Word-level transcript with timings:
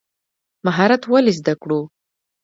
مهارت 0.65 1.01
ولې 1.11 1.31
زده 1.39 1.53
کړو؟ 1.61 1.79